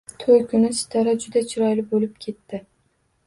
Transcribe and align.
To`y 0.21 0.37
kuni 0.53 0.69
Sitora 0.77 1.13
juda 1.25 1.43
chiroyli 1.51 1.85
bo`lib 1.93 2.17
ketdi 2.27 2.63